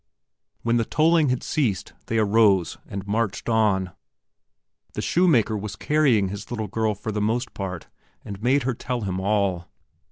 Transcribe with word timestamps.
When 0.63 0.77
the 0.77 0.83
tolling 0.83 1.29
had 1.29 1.43
ceased 1.43 1.93
they 2.07 2.17
arose 2.17 2.79
and 2.87 3.05
marched 3.05 3.47
on. 3.47 3.91
The 4.93 5.01
shoemaker 5.03 5.55
was 5.55 5.75
carrying 5.75 6.29
his 6.29 6.49
little 6.49 6.65
girl 6.67 6.95
for 6.95 7.11
the 7.11 7.21
most 7.21 7.53
part 7.53 7.87
and 8.25 8.41
made 8.41 8.63
her 8.63 8.73
tell 8.73 9.01
him 9.01 9.19
all. 9.19 9.67